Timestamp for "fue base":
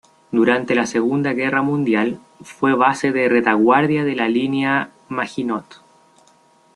2.41-3.11